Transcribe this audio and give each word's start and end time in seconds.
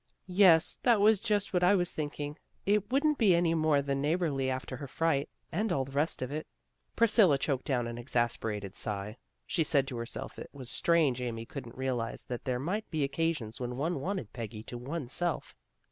"Yes, 0.25 0.79
that 0.81 0.99
was 0.99 1.19
just 1.19 1.53
what 1.53 1.63
I 1.63 1.75
was 1.75 1.93
thinking. 1.93 2.39
It 2.65 2.89
wouldn't 2.91 3.19
be 3.19 3.35
any 3.35 3.53
more 3.53 3.83
than 3.83 4.01
neighborly 4.01 4.49
after 4.49 4.77
her 4.77 4.87
fright, 4.87 5.29
and 5.51 5.71
all 5.71 5.85
the 5.85 5.91
rest 5.91 6.23
of 6.23 6.31
it." 6.31 6.47
Priscilla 6.95 7.37
choked 7.37 7.65
down 7.65 7.85
an 7.85 7.99
exasperated 7.99 8.75
sigh. 8.75 9.17
She 9.45 9.63
said 9.63 9.87
to 9.89 9.97
herself 9.97 10.39
it 10.39 10.49
was 10.51 10.71
strange 10.71 11.21
Amy 11.21 11.45
couldn't 11.45 11.77
realize 11.77 12.23
that 12.23 12.45
there 12.45 12.57
might 12.59 12.89
be 12.89 13.03
occasions 13.03 13.59
when 13.59 13.77
one 13.77 13.99
wanted 13.99 14.33
Peggy 14.33 14.63
to 14.63 14.75
one's 14.79 15.13
self. 15.13 15.55